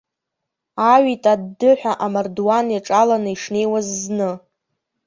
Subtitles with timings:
[0.85, 4.31] Ааҩит аддыҳәа амардуан иаҿаланы ишнеиуаз зны.